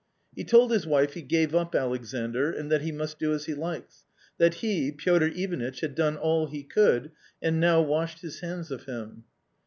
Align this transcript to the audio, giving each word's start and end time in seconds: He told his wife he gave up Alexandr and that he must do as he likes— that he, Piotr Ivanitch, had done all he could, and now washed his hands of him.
He 0.35 0.43
told 0.43 0.71
his 0.71 0.87
wife 0.87 1.13
he 1.13 1.21
gave 1.21 1.53
up 1.53 1.75
Alexandr 1.75 2.49
and 2.49 2.71
that 2.71 2.81
he 2.81 2.91
must 2.91 3.19
do 3.19 3.35
as 3.35 3.45
he 3.45 3.53
likes— 3.53 4.07
that 4.39 4.55
he, 4.55 4.91
Piotr 4.91 5.27
Ivanitch, 5.27 5.81
had 5.81 5.93
done 5.93 6.17
all 6.17 6.47
he 6.47 6.63
could, 6.63 7.11
and 7.39 7.59
now 7.59 7.83
washed 7.83 8.21
his 8.21 8.39
hands 8.39 8.71
of 8.71 8.85
him. 8.85 9.25